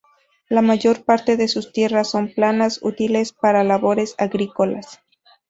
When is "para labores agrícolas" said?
3.33-4.99